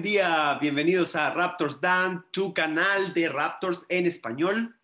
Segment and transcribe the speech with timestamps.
[0.00, 4.74] Buen día, bienvenidos a Raptors Dan, tu canal de Raptors en español.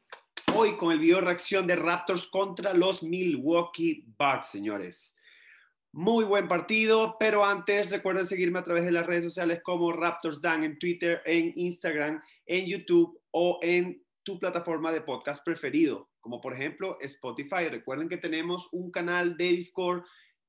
[0.54, 5.16] Hoy con el video reacción de Raptors contra los Milwaukee Bucks, señores.
[5.92, 10.42] Muy buen partido, pero antes recuerden seguirme a través de las redes sociales como Raptors
[10.42, 16.42] Dan en Twitter, en Instagram, en YouTube o en tu plataforma de podcast preferido, como
[16.42, 17.70] por ejemplo Spotify.
[17.70, 20.02] Recuerden que tenemos un canal de Discord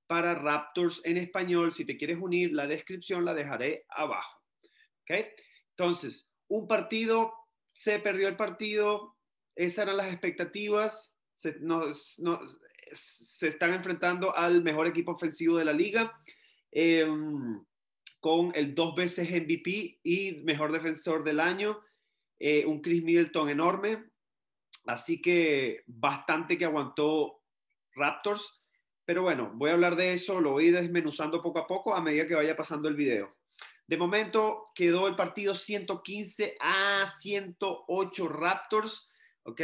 [0.08, 1.72] para Raptors en español.
[1.72, 4.37] Si te quieres unir, la descripción la dejaré abajo.
[5.10, 7.34] Entonces, un partido,
[7.74, 9.16] se perdió el partido,
[9.56, 11.60] esas eran las expectativas, se,
[12.92, 16.20] se están enfrentando al mejor equipo ofensivo de la liga,
[16.72, 17.64] em,
[18.20, 21.80] con el dos veces MVP y mejor defensor del año,
[22.40, 24.12] eh, un Chris Middleton enorme,
[24.86, 27.44] así que bastante que aguantó
[27.94, 28.62] Raptors.
[29.06, 31.96] Pero bueno, voy a hablar de eso, lo voy a ir desmenuzando poco a poco
[31.96, 33.38] a medida que vaya pasando el video.
[33.88, 39.10] De momento quedó el partido 115 a 108 Raptors,
[39.44, 39.62] ¿ok?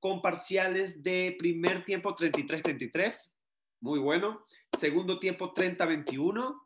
[0.00, 3.34] Con parciales de primer tiempo 33-33,
[3.80, 4.42] muy bueno.
[4.78, 6.62] Segundo tiempo 30-21,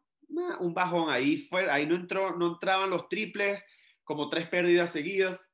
[0.60, 3.64] un bajón ahí, fue, ahí no, entró, entraban los triples,
[4.04, 5.50] como tres pérdidas seguidas.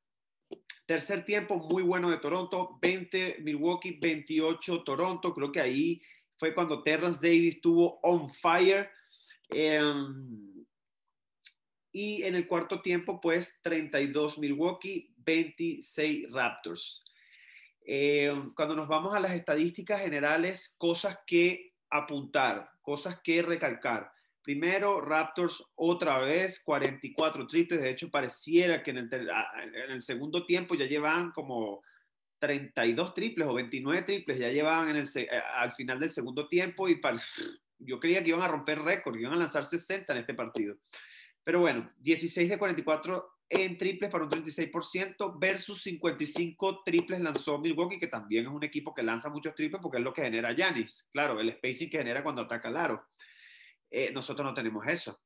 [0.85, 6.01] Tercer tiempo muy bueno de Toronto, 20 Milwaukee, 28 Toronto, creo que ahí
[6.37, 8.91] fue cuando Terrence Davis estuvo on fire.
[9.49, 10.52] Em,
[11.93, 17.05] y en el cuarto tiempo, pues 32 Milwaukee, 26 Raptors.
[17.85, 24.11] Em, cuando nos vamos a las estadísticas generales, cosas que apuntar, cosas que recalcar.
[24.41, 27.81] Primero, Raptors otra vez, 44 triples.
[27.81, 29.29] De hecho, pareciera que en el,
[29.89, 31.81] el segundo tiempo ya llevan como
[32.39, 36.89] 32 triples o 29 triples ya llevaban en el, eh, al final del segundo tiempo
[36.89, 36.99] y
[37.79, 40.75] yo creía que iban a romper récord, iban a lanzar 60 en este partido.
[41.43, 47.99] Pero bueno, 16 de 44 en triples para un 36% versus 55 triples lanzó Milwaukee,
[47.99, 51.09] que también es un equipo que lanza muchos triples porque es lo que genera Yanis.
[51.11, 53.09] Claro, el spacing que genera cuando ataca el aro.
[53.91, 55.19] Eh, nosotros no tenemos eso.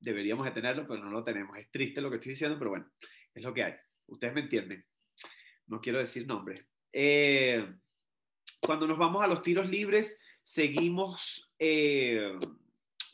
[0.00, 1.56] Deberíamos de tenerlo, pero no lo tenemos.
[1.58, 2.90] Es triste lo que estoy diciendo, pero bueno,
[3.34, 3.74] es lo que hay.
[4.06, 4.84] Ustedes me entienden
[5.66, 6.66] no quiero decir nombre.
[6.92, 7.74] Eh,
[8.60, 11.50] cuando nos vamos a los tiros libres, seguimos.
[11.58, 12.38] Eh,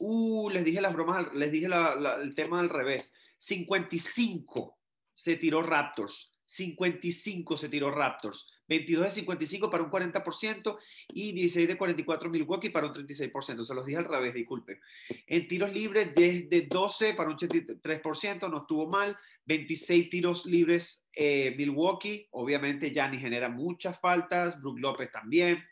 [0.03, 3.15] uh, les dije las bromas, les dije el tema al revés.
[3.39, 4.79] 55
[5.15, 6.31] se tiró Raptors.
[6.45, 8.47] 55 se tiró Raptors.
[8.69, 13.65] 22 de 55 para un 40% y 16 de 44 Milwaukee para un 36%.
[13.65, 14.79] Se los dije al revés, disculpen.
[15.27, 19.17] En tiros libres, desde 12 para un 83%, no estuvo mal.
[19.45, 22.29] 26 tiros libres eh, Milwaukee.
[22.33, 24.61] Obviamente, Yanni genera muchas faltas.
[24.61, 25.65] Brook López también.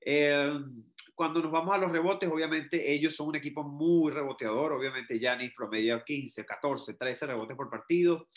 [0.00, 0.52] Eh,
[1.14, 4.72] cuando nos vamos a los rebotes, obviamente ellos son un equipo muy reboteador.
[4.72, 8.28] Obviamente, Yanni promedio 15, 14, 13 rebotes por partido.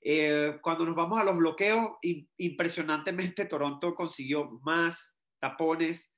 [0.00, 1.90] Eh, cuando nos vamos a los bloqueos,
[2.36, 6.16] impresionantemente Toronto consiguió más tapones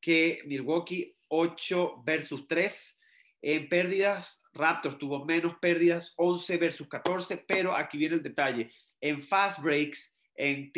[0.00, 3.00] que Milwaukee, 8 versus 3.
[3.42, 8.70] En pérdidas, Raptors tuvo menos pérdidas, 11 versus 14, pero aquí viene el detalle.
[9.00, 10.70] En fast breaks, en,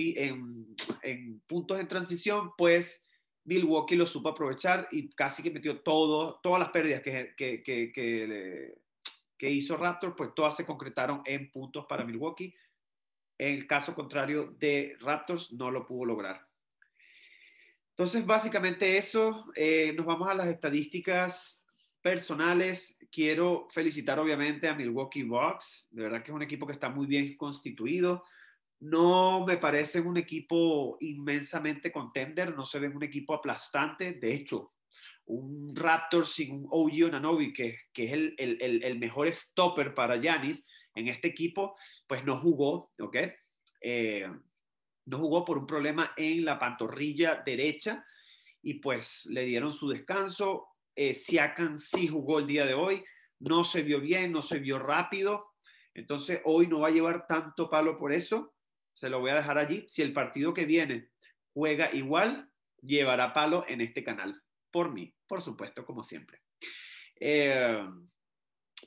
[1.03, 3.03] en, puntos de transición, pues
[3.44, 8.75] Milwaukee lo supo aprovechar y casi que metió todo, todas las pérdidas que, que, que,
[9.37, 12.54] que hizo Raptors, pues todas se concretaron en puntos para Milwaukee.
[13.37, 16.47] En el caso contrario de Raptors, no lo pudo lograr.
[17.91, 19.47] Entonces, básicamente eso.
[19.54, 21.65] Eh, nos vamos a las estadísticas
[22.00, 22.99] personales.
[23.10, 25.88] Quiero felicitar obviamente a Milwaukee Bucks.
[25.91, 28.25] De verdad que es un equipo que está muy bien constituido.
[28.84, 34.12] No me parece un equipo inmensamente contender, no se ve un equipo aplastante.
[34.12, 34.75] De hecho,
[35.25, 41.09] un Raptor sin un OG Onanobi, que, que es el, mejor stopper para Yanis en
[41.09, 41.75] este equipo,
[42.07, 43.16] pues no jugó, ¿ok?
[43.81, 44.31] Eh,
[45.07, 48.04] no jugó por un problema en la pantorrilla derecha
[48.60, 50.66] y pues le dieron su descanso.
[50.95, 53.03] Eh, Siakan sí jugó el día de hoy,
[53.39, 55.54] no se vio bien, no se vio rápido,
[55.95, 58.53] entonces hoy no va a llevar tanto palo por eso,
[58.95, 59.85] se lo voy a dejar allí.
[59.89, 61.11] Si el partido que viene
[61.53, 62.49] juega igual,
[62.81, 66.41] llevará palo en este canal por mí, por supuesto, como siempre.
[67.21, 67.79] Eh,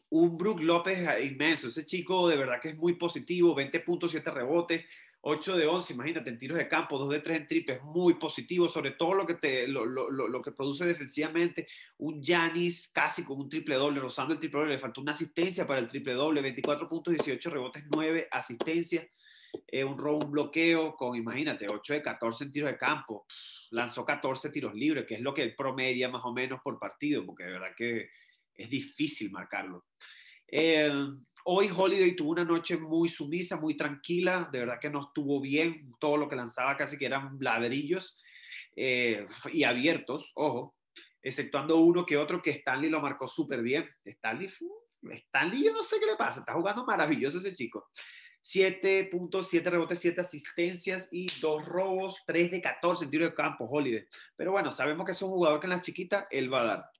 [0.09, 4.31] un Brook López inmenso, ese chico de verdad que es muy positivo, 20 puntos, 7
[4.31, 4.85] rebotes,
[5.21, 8.13] 8 de 11, imagínate, en tiros de campo, 2 de 3 en triple, es muy
[8.13, 11.67] positivo, sobre todo lo que, te, lo, lo, lo, que produce defensivamente.
[11.97, 15.65] Un Yanis casi con un triple doble, rozando el triple doble, le faltó una asistencia
[15.65, 19.07] para el triple doble, 24 puntos, 18 rebotes, 9 asistencias,
[19.67, 23.25] eh, un robo, un bloqueo con, imagínate, 8 de 14 en tiros de campo
[23.71, 27.45] lanzó 14 tiros libres, que es lo que promedia más o menos por partido, porque
[27.45, 28.09] de verdad que
[28.53, 29.85] es difícil marcarlo.
[30.49, 30.91] Eh,
[31.45, 35.91] hoy Holiday tuvo una noche muy sumisa, muy tranquila, de verdad que no estuvo bien,
[35.99, 38.21] todo lo que lanzaba casi que eran ladrillos
[38.75, 40.75] eh, y abiertos, ojo,
[41.21, 43.89] exceptuando uno que otro que Stanley lo marcó súper bien.
[44.03, 44.49] Stanley,
[45.03, 47.89] Stanley, yo no sé qué le pasa, está jugando maravilloso ese chico.
[48.41, 53.33] 7 puntos, 7 rebotes, 7 asistencias y 2 robos, 3 de 14 en tiro de
[53.33, 54.07] campo, Holiday.
[54.35, 56.91] Pero bueno, sabemos que es un jugador que en las chiquitas él va a dar.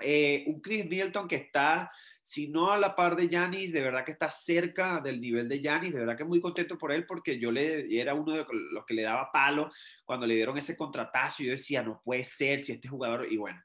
[0.00, 1.90] Eh, un Chris Milton que está,
[2.22, 5.60] si no a la par de Yanis, de verdad que está cerca del nivel de
[5.60, 8.84] Yanis, de verdad que muy contento por él porque yo le era uno de los
[8.84, 9.70] que le daba palo
[10.04, 13.36] cuando le dieron ese contratazo y yo decía, no puede ser si este jugador, y
[13.36, 13.60] bueno,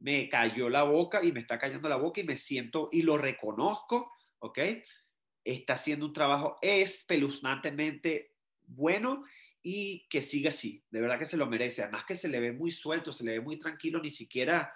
[0.00, 3.18] me cayó la boca y me está cayendo la boca y me siento y lo
[3.18, 4.58] reconozco, ¿ok?
[5.44, 8.34] Está haciendo un trabajo espeluznantemente
[8.66, 9.24] bueno
[9.62, 10.82] y que siga así.
[10.90, 11.82] De verdad que se lo merece.
[11.82, 14.72] Además que se le ve muy suelto, se le ve muy tranquilo, ni siquiera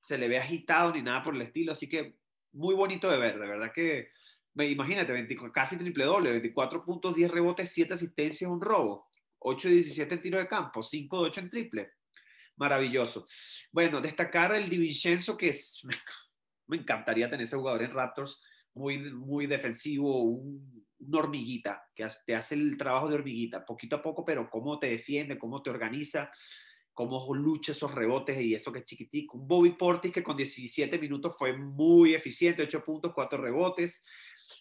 [0.00, 1.72] se le ve agitado ni nada por el estilo.
[1.72, 2.16] Así que
[2.52, 3.38] muy bonito de ver.
[3.38, 4.10] De verdad que,
[4.56, 9.08] imagínate, 20, casi triple doble, 24 puntos, 10 rebotes, 7 asistencias, un robo.
[9.44, 11.92] 8 de 17 en tiro de campo, 5 de 8 en triple.
[12.56, 13.26] Maravilloso.
[13.72, 15.82] Bueno, destacar el Divincenzo, que es,
[16.68, 18.40] me encantaría tener ese jugador en Raptors,
[18.74, 20.82] muy, muy defensivo, un
[21.12, 25.38] hormiguita, que te hace el trabajo de hormiguita, poquito a poco, pero cómo te defiende,
[25.38, 26.30] cómo te organiza,
[26.94, 29.38] cómo lucha esos rebotes y eso que es chiquitico.
[29.38, 34.04] Un Bobby Portis que con 17 minutos fue muy eficiente, 8 puntos, 4 rebotes.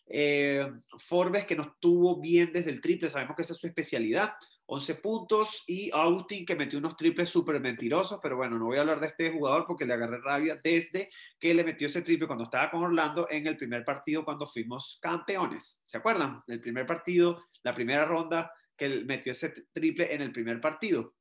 [0.07, 0.65] Eh,
[0.97, 4.31] Forbes que no estuvo bien desde el triple, sabemos que esa es su especialidad.
[4.73, 8.81] 11 puntos y Austin que metió unos triples súper mentirosos, pero bueno, no voy a
[8.81, 12.45] hablar de este jugador porque le agarré rabia desde que le metió ese triple cuando
[12.45, 15.81] estaba con Orlando en el primer partido cuando fuimos campeones.
[15.85, 16.41] ¿Se acuerdan?
[16.47, 21.15] El primer partido, la primera ronda que metió ese triple en el primer partido.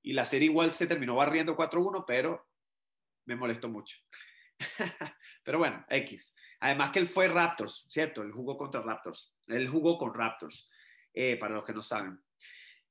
[0.00, 2.48] Y la serie igual se terminó barriendo 4-1, pero
[3.26, 3.98] me molestó mucho.
[5.44, 6.34] pero bueno, X.
[6.60, 8.22] Además que él fue Raptors, ¿cierto?
[8.22, 9.34] Él jugó contra Raptors.
[9.48, 10.70] Él jugó con Raptors,
[11.12, 12.18] eh, para los que no saben.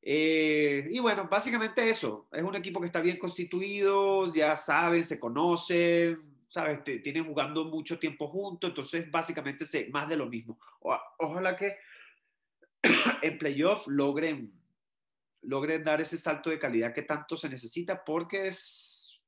[0.05, 2.27] Eh, y bueno, básicamente eso.
[2.31, 6.83] Es un equipo que está bien constituido, ya saben, se conocen, ¿sabes?
[6.83, 10.59] tienen jugando mucho tiempo juntos, entonces básicamente es más de lo mismo.
[11.19, 11.77] ojalá que
[13.21, 14.53] en playoff logren,
[15.41, 19.21] logren dar ese salto de calidad que tanto se necesita, porque es,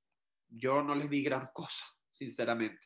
[0.49, 2.84] yo no les vi gran cosa, sinceramente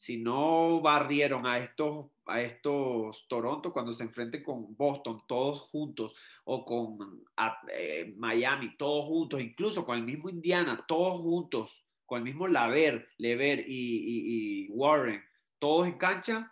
[0.00, 6.18] si no barrieron a estos, a estos Toronto cuando se enfrenten con Boston todos juntos
[6.44, 7.22] o con
[7.70, 13.10] eh, Miami todos juntos, incluso con el mismo Indiana todos juntos, con el mismo Laver,
[13.18, 15.22] Lever y, Warren,
[15.58, 16.50] todos en cancha,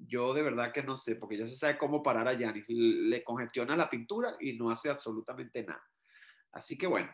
[0.00, 2.66] yo de verdad que no sé, porque ya se sabe cómo parar a Giannis.
[2.68, 5.82] Le congestiona la pintura y no hace absolutamente nada.
[6.52, 7.10] Así que bueno.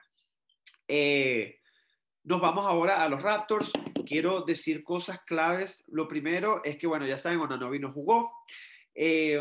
[0.88, 1.60] Eh,
[2.24, 3.70] nos vamos ahora a los Raptors.
[4.06, 5.84] Quiero decir cosas claves.
[5.86, 8.32] Lo primero es que, bueno, ya saben, Onanovi no jugó.
[8.94, 9.38] Eh,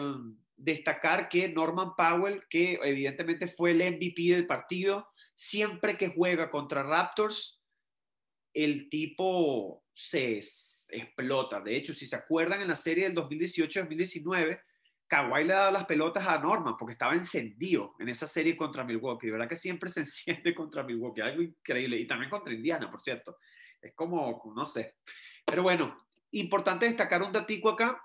[0.56, 6.83] destacar que Norman Powell, que evidentemente fue el MVP del partido, siempre que juega contra
[6.83, 7.62] Raptors,
[8.53, 10.39] el tipo se
[10.89, 11.61] explota.
[11.61, 14.61] De hecho, si se acuerdan en la serie del 2018-2019,
[15.07, 19.28] Kawhi le daba las pelotas a Norman porque estaba encendido en esa serie contra Milwaukee.
[19.28, 21.98] De verdad que siempre se enciende contra Milwaukee, algo increíble.
[21.98, 23.38] Y también contra Indiana, por cierto.
[23.81, 24.95] Es como, no sé.
[25.45, 28.02] Pero bueno, importante destacar un datico acá.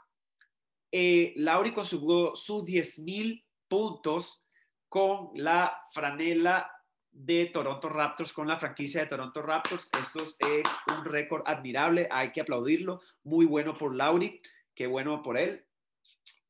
[0.91, 4.47] Eh, Lauri consiguió sus 10.000 puntos
[4.89, 6.71] con la franela
[7.11, 9.89] de Toronto Raptors, con la franquicia de Toronto Raptors.
[10.01, 13.01] Esto es un récord admirable, hay que aplaudirlo.
[13.25, 14.41] Muy bueno por Lauri,
[14.75, 15.68] qué bueno por él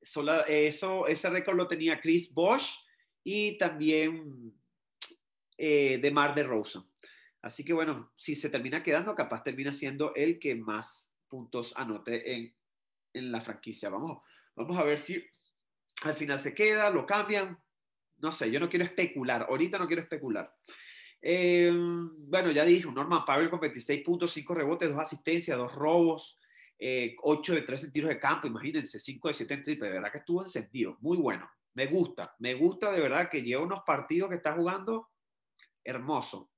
[0.00, 2.76] eso, ese récord lo tenía Chris Bosch
[3.22, 4.54] y también
[5.56, 6.84] eh, de Mar de Rosa.
[7.42, 12.34] Así que bueno, si se termina quedando, capaz termina siendo el que más puntos anote
[12.34, 12.54] en,
[13.12, 13.90] en la franquicia.
[13.90, 14.22] Vamos,
[14.54, 15.22] vamos a ver si
[16.02, 17.58] al final se queda, lo cambian.
[18.18, 19.46] No sé, yo no quiero especular.
[19.48, 20.52] Ahorita no quiero especular.
[21.20, 26.37] Eh, bueno, ya dije, Norman Powell con 26 puntos, 5 rebotes, 2 asistencias, 2 robos,
[26.80, 30.12] 8 eh, de 13 tiros de campo, imagínense, 5 de 7 en triple, de verdad
[30.12, 34.28] que estuvo encendido, muy bueno, me gusta, me gusta de verdad que lleva unos partidos
[34.30, 35.08] que está jugando
[35.84, 36.50] hermoso.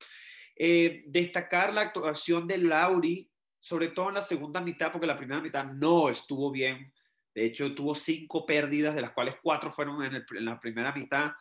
[0.56, 5.40] Eh, destacar la actuación de Lauri, sobre todo en la segunda mitad, porque la primera
[5.40, 6.92] mitad no estuvo bien,
[7.34, 11.32] de hecho tuvo 5 pérdidas, de las cuales 4 fueron en, la primera mitad,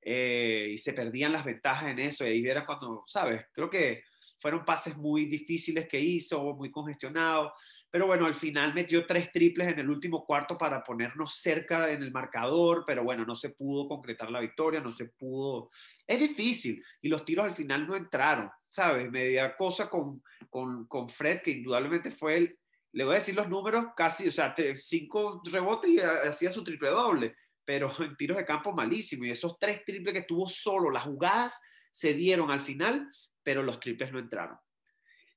[0.00, 3.44] eh, y se perdían las ventajas en eso, y ahí era cuando, ¿sabes?
[3.52, 4.04] Creo que
[4.42, 7.52] fueron pases muy difíciles que hizo, muy congestionados.
[7.88, 12.02] Pero bueno, al final metió tres triples en el último cuarto para ponernos cerca en
[12.02, 15.70] el marcador, pero bueno, no se pudo concretar la victoria, no se pudo.
[16.04, 19.08] Es difícil y los tiros al final no entraron, ¿sabes?
[19.12, 20.20] Media cosa con,
[20.50, 22.58] con, con Fred, que indudablemente fue el,
[22.90, 26.90] le voy a decir los números, casi, o sea, cinco rebotes y hacía su triple
[26.90, 29.24] doble, pero en tiros de campo malísimo.
[29.24, 31.60] Y esos tres triples que tuvo solo, las jugadas
[31.92, 33.08] se dieron al final,
[33.42, 34.58] pero los triples no entraron.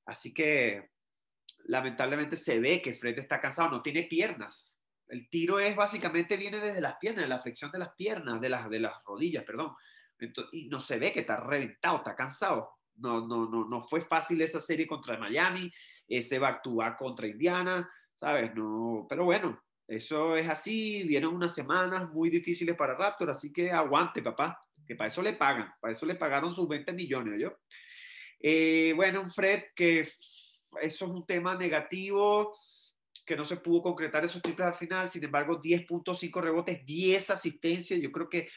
[0.06, 0.90] Así que
[1.64, 4.76] lamentablemente se ve que Fred está cansado, no tiene piernas.
[5.08, 8.68] El tiro es básicamente viene desde las piernas, la flexión de las piernas, de las,
[8.68, 9.74] de las rodillas, perdón.
[10.52, 12.70] y no se ve que está reventado, está cansado.
[12.96, 15.70] No, no, no, no fue fácil esa serie contra Miami,
[16.08, 18.54] ese va a actuar contra Indiana, ¿sabes?
[18.54, 23.70] No, pero bueno, eso es así, vienen unas semanas muy difíciles para Raptor, así que
[23.70, 27.58] aguante, papá, que para eso le pagan, para eso le pagaron sus 20 millones, ¿yo?
[28.40, 32.52] Eh, bueno, Fred, que eso es un tema negativo,
[33.26, 38.00] que no se pudo concretar esos triples al final, sin embargo, 10.5 rebotes, 10 asistencias,
[38.00, 38.48] yo creo que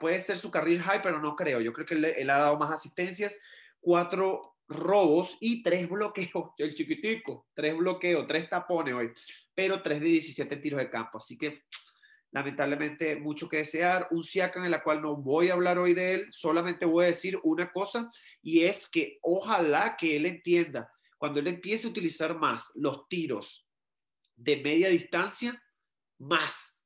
[0.00, 2.72] puede ser su career high, pero no creo, yo creo que él, ha dado más
[2.72, 3.40] asistencias,
[3.80, 9.12] 4 robos y 3 bloqueos, el chiquitico, 3 bloqueos, 3 tapones hoy,
[9.54, 11.62] pero 3 de 17 tiros de campo, así que
[12.30, 16.14] lamentablemente mucho que desear, un Siakam en la cual no voy a hablar hoy de
[16.14, 18.10] él, solamente voy a decir una cosa
[18.42, 23.66] y es que ojalá que él entienda cuando él empiece a utilizar más los tiros
[24.36, 25.60] de media distancia,
[26.18, 26.80] más.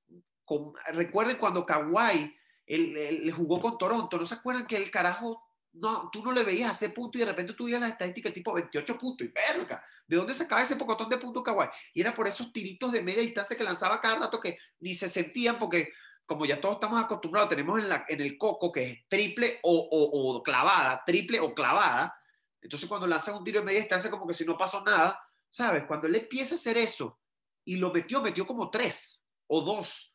[0.93, 2.35] recuerden cuando Kawhi
[2.67, 5.43] él, jugó con Toronto, ¿no se acuerdan que el carajo,
[5.75, 8.33] no, tú no le veías a ese punto y de repente tú veías la estadística
[8.33, 11.69] tipo 28 puntos y verga, ¿de dónde sacaba ese pocotón de puntos Kawhi?
[11.95, 15.09] Y era por esos tiritos de media distancia que lanzaba cada rato que ni se
[15.09, 15.93] sentían porque
[16.27, 19.89] como ya todos estamos acostumbrados, tenemos en, la, en el coco que es triple o,
[19.91, 22.15] o, clavada, triple o clavada,
[22.63, 25.85] entonces, cuando lanzan un tiro de media distancia, como que si no pasó nada, ¿sabes?
[25.85, 27.19] Cuando él empieza a hacer eso
[27.65, 30.12] y lo metió, metió como tres o dos,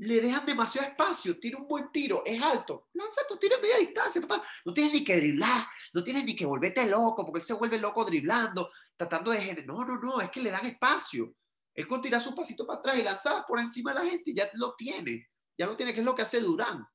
[0.00, 3.76] le dejan demasiado espacio, tiene un buen tiro, es alto, lanza tu tiro de media
[3.76, 4.42] distancia, papá.
[4.64, 7.78] No tienes ni que driblar, no tienes ni que volverte loco, porque él se vuelve
[7.78, 9.62] loco driblando, tratando de.
[9.66, 11.34] No, no, no, es que le dan espacio.
[11.74, 14.48] Él con tirar su pasito para atrás y lanzar por encima de la gente, ya
[14.54, 15.28] lo tiene,
[15.58, 16.86] ya lo tiene, que es lo que hace Durán.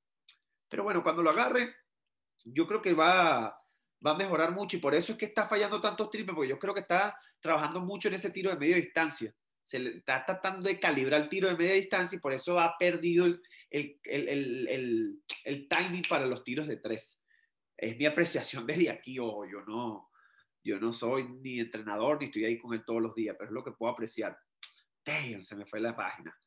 [0.67, 1.75] Pero bueno, cuando lo agarre,
[2.43, 3.55] yo creo que va
[4.05, 6.59] va a mejorar mucho y por eso es que está fallando tantos triples, porque yo
[6.59, 9.33] creo que está trabajando mucho en ese tiro de media distancia.
[9.65, 12.77] Se le está tratando de calibrar el tiro de media distancia y por eso ha
[12.77, 13.41] perdido el,
[13.71, 13.97] el,
[14.69, 17.19] el, el timing para los tiros de tres.
[17.75, 20.11] Es mi apreciación desde aquí, o yo no,
[20.63, 23.53] yo no soy ni entrenador ni estoy ahí con él todos los días, pero es
[23.53, 24.37] lo que puedo apreciar.
[25.03, 26.37] Damn, se me fue la página.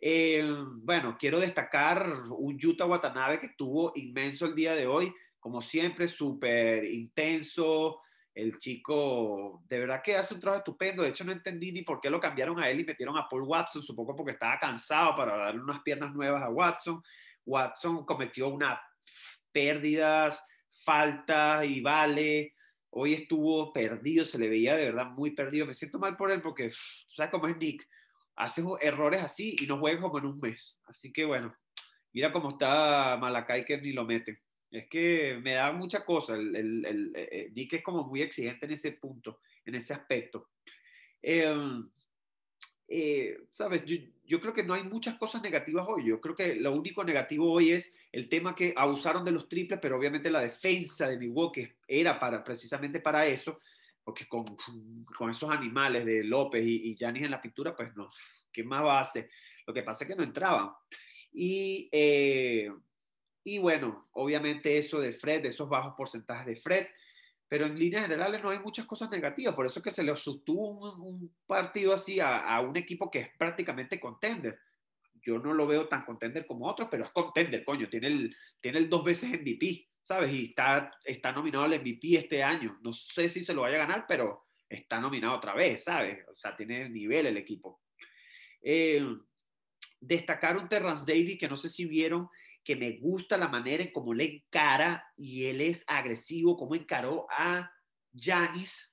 [0.00, 0.44] Eh,
[0.82, 5.14] bueno, quiero destacar un Utah Watanabe que estuvo inmenso el día de hoy
[5.44, 8.00] como siempre, súper intenso.
[8.34, 11.04] El chico, de verdad que hace un trabajo estupendo.
[11.04, 13.44] De hecho, no entendí ni por qué lo cambiaron a él y metieron a Paul
[13.44, 13.82] Watson.
[13.82, 17.00] Supongo porque estaba cansado para darle unas piernas nuevas a Watson.
[17.46, 18.78] Watson cometió unas
[19.52, 20.44] pérdidas,
[20.84, 22.54] faltas y vale.
[22.90, 25.66] Hoy estuvo perdido, se le veía de verdad muy perdido.
[25.66, 26.70] Me siento mal por él porque,
[27.08, 27.88] ¿sabes cómo es Nick?
[28.36, 30.78] Hace errores así y no juega como en un mes.
[30.86, 31.54] Así que bueno,
[32.12, 34.43] mira cómo está Malakai que ni lo mete.
[34.74, 36.34] Es que me da mucha cosa.
[36.34, 39.92] El, el, el, eh, eh, Nick es como muy exigente en ese punto, en ese
[39.92, 40.50] aspecto.
[41.22, 41.88] Em,
[42.88, 46.08] eh, Sabes, yo, creo que no hay muchas cosas negativas hoy.
[46.08, 49.78] Yo creo que lo único negativo hoy es el tema que abusaron de los triples,
[49.80, 53.60] pero obviamente la defensa de Milwaukee era para, precisamente para eso,
[54.02, 54.44] porque con,
[55.16, 58.10] con esos animales de López y, y en la pintura, pues no,
[58.52, 59.30] ¿qué más va a hacer?
[59.68, 60.70] Lo que pasa es que no entraban.
[61.32, 61.88] Y
[63.44, 66.86] y bueno, obviamente eso de Fred, de esos bajos porcentajes de Fred,
[67.46, 70.16] pero en líneas generales no hay muchas cosas negativas, por eso es que se le
[70.16, 74.58] sostuvo un, partido así a, un equipo que es prácticamente contender.
[75.22, 78.78] Yo no lo veo tan contender como otros, pero es contender, coño, tiene el, tiene
[78.78, 80.32] el dos veces MVP, ¿sabes?
[80.32, 82.78] Y está, está nominado al MVP este año.
[82.82, 86.18] No sé si se lo vaya a ganar, pero está nominado otra vez, ¿sabes?
[86.30, 87.82] O sea, tiene nivel el equipo.
[88.62, 89.06] Eh,
[90.00, 92.28] destacar un Davis que no sé si vieron,
[92.64, 97.26] que me gusta la manera en cómo le encara y él es agresivo, como encaró
[97.30, 97.70] a
[98.14, 98.90] Janis.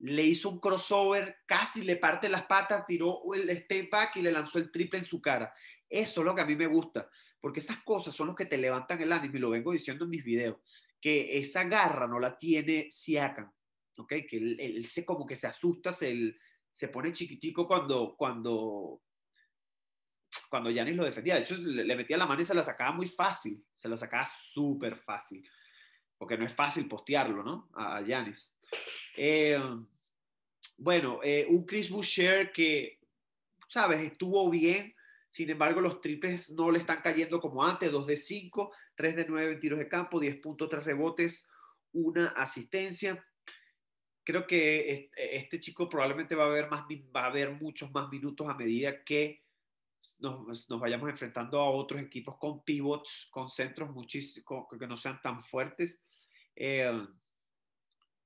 [0.00, 4.32] Le hizo un crossover, casi le parte las patas, tiró el step back y le
[4.32, 5.52] lanzó el triple en su cara.
[5.88, 8.58] Eso es lo que a mí me gusta, porque esas cosas son los que te
[8.58, 10.58] levantan el ánimo y lo vengo diciendo en mis videos,
[11.00, 13.50] que esa garra no la tiene Siakam,
[13.98, 14.14] ¿ok?
[14.28, 16.36] Que él, se como que se asusta, se,
[16.70, 19.02] se pone chiquitico cuando, cuando
[20.48, 21.34] cuando Yanis lo defendía.
[21.34, 23.64] De hecho, le, metía la mano y se la sacaba muy fácil.
[23.74, 25.48] Se la sacaba súper fácil.
[26.16, 27.68] Porque no es fácil postearlo, ¿no?
[27.74, 28.52] A Yanis.
[29.16, 29.58] Eh,
[30.76, 33.00] bueno, eh, un Chris Boucher que,
[33.68, 34.94] sabes, estuvo bien.
[35.28, 39.26] Sin embargo, los triples no le están cayendo como antes, 2 de 5, 3 de
[39.28, 41.48] 9 en tiros de campo, 10.3 rebotes,
[41.92, 43.22] una asistencia.
[44.24, 48.48] Creo que este chico probablemente va a haber, más, va a haber muchos más minutos
[48.48, 49.42] a medida que
[50.20, 55.20] nos, nos, vayamos enfrentando a otros equipos con pivots, con centros muchísimo, que no sean
[55.20, 56.02] tan fuertes.
[56.56, 57.06] Eh,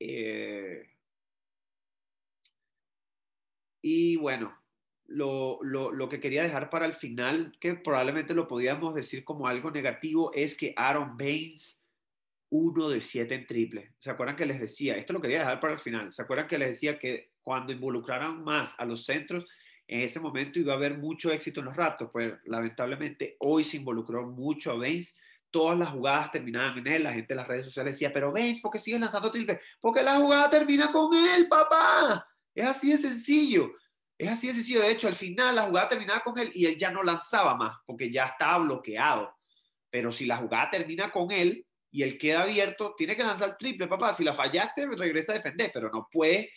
[0.00, 0.82] eh,
[3.82, 4.56] y bueno,
[5.06, 9.46] lo, lo, lo, que quería dejar para el final, que probablemente lo podíamos decir como
[9.46, 11.84] algo negativo, es que Aaron Baines,
[12.50, 13.94] uno de siete en triple.
[13.98, 14.96] ¿Se acuerdan que les decía?
[14.96, 16.12] Esto lo quería dejar para el final.
[16.12, 19.50] ¿Se acuerdan que les decía que cuando involucraran más a los centros,
[19.92, 23.76] en ese momento iba a haber mucho éxito en los Raptors, pues lamentablemente hoy se
[23.76, 25.14] involucró mucho a Baines,
[25.50, 28.62] todas las jugadas terminaban en él, la gente en las redes sociales decía, pero Baines,
[28.62, 29.60] ¿por qué sigues lanzando triple?
[29.82, 32.26] Porque la jugada termina con él, papá.
[32.54, 33.70] Es así de sencillo.
[34.16, 34.80] Es así de sencillo.
[34.80, 37.76] De hecho, al final la jugada terminaba con él y él ya no lanzaba más
[37.84, 39.36] porque ya estaba bloqueado.
[39.90, 43.88] Pero si la jugada termina con él y él queda abierto, tiene que lanzar triple,
[43.88, 44.14] papá.
[44.14, 46.50] Si la fallaste, regresa a defender, pero no puede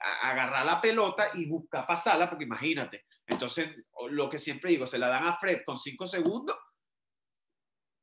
[0.00, 3.04] agarrar la pelota y buscar pasarla, porque imagínate.
[3.26, 3.68] Entonces,
[4.08, 6.56] lo que siempre digo, se la dan a Fred con cinco segundos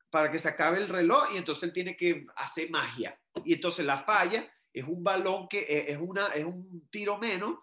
[0.09, 3.19] para que se acabe el reloj y entonces él tiene que hacer magia.
[3.43, 7.59] Y entonces la falla es un balón que e, es, una, es un tiro menos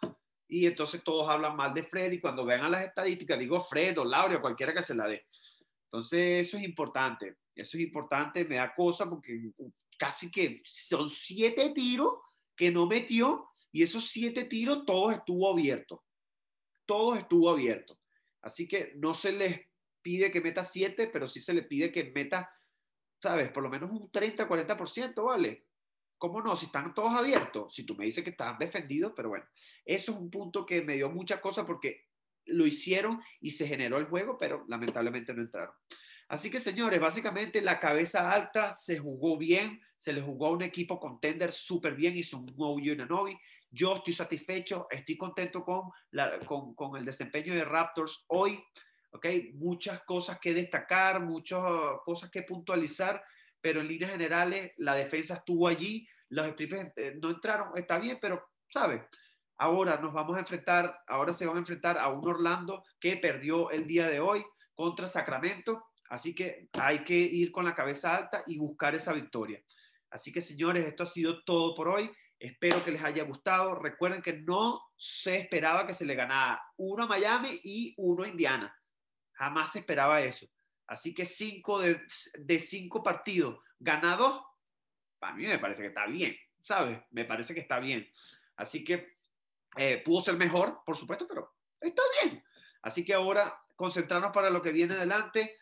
[0.47, 4.05] y entonces todos hablan mal de Fred y cuando vean las estadísticas digo Fred o
[4.05, 5.26] Laura cualquiera que se la dé.
[5.85, 9.53] Entonces eso es importante, eso es importante, me da cosa porque
[9.97, 12.14] casi que son siete tiros
[12.57, 16.04] que no metió y esos siete tiros, todos estuvo abierto.
[16.87, 17.99] Todos estuvo abierto.
[18.40, 19.62] Así que no se les
[20.00, 22.49] pide que meta siete, pero sí se le pide que meta,
[23.21, 23.50] ¿sabes?
[23.50, 25.66] Por lo menos un 30, 40%, ¿vale?
[26.16, 26.54] ¿Cómo no?
[26.54, 27.75] Si están todos abiertos.
[27.75, 29.45] Si tú me dices que están defendidos, pero bueno,
[29.85, 32.04] eso es un punto que me dio mucha cosa porque
[32.45, 35.75] lo hicieron y se generó el juego, pero lamentablemente no entraron.
[36.29, 40.62] Así que, señores, básicamente la cabeza alta se jugó bien, se le jugó a un
[40.62, 43.37] equipo contender súper bien, hizo un y Novi.
[43.75, 48.63] Yo estoy satisfecho, estoy contento con, el desempeño de Raptors hoy.
[49.11, 49.53] ¿okay?
[49.55, 51.61] Muchas cosas que destacar, muchas
[52.05, 53.23] cosas que puntualizar,
[53.61, 58.19] pero en líneas generales la defensa estuvo allí, los triples eh, no entraron, está bien,
[58.21, 59.03] pero, ¿sabes?
[59.57, 63.71] Ahora nos vamos a enfrentar, ahora se van a enfrentar a un Orlando que perdió
[63.71, 68.43] el día de hoy contra Sacramento, así que hay que ir con la cabeza alta
[68.47, 69.61] y buscar esa victoria.
[70.11, 72.09] Así que señores, esto ha sido todo por hoy.
[72.44, 73.74] Espero que les haya gustado.
[73.74, 78.28] Recuerden que no se esperaba que se le ganara uno a Miami y uno a
[78.28, 78.78] Indiana.
[79.33, 80.46] Jamás se esperaba eso.
[80.87, 81.98] Así que cinco de,
[82.61, 84.44] cinco partidos ganados,
[85.18, 87.00] para mí me parece que está bien, ¿sabes?
[87.12, 88.07] Me parece que está bien.
[88.57, 89.09] Así que
[89.78, 92.44] eh, pudo ser mejor, por supuesto, pero está bien.
[92.83, 95.57] Así que ahora concentrarnos para lo que viene adelante.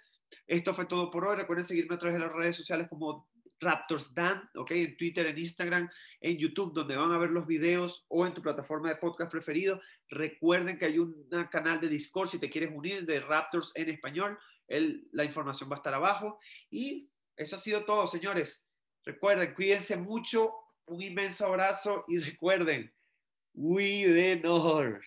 [0.49, 1.37] Esto fue todo por hoy.
[1.37, 3.31] Recuerden seguirme a través de las redes sociales como
[3.63, 4.71] Raptors Dan, ¿ok?
[4.73, 5.89] En Twitter, en Instagram,
[6.21, 9.81] en YouTube, donde van a ver los videos o en tu plataforma de podcast preferido.
[10.09, 14.39] Recuerden que hay un canal de Discord si te quieres unir de Raptors en español.
[15.13, 16.39] La información va a estar abajo.
[16.71, 18.69] Y eso ha sido todo, señores.
[19.05, 20.53] Recuerden, cuídense mucho.
[20.87, 22.93] Un inmenso abrazo y recuerden,
[23.55, 25.03] we the North.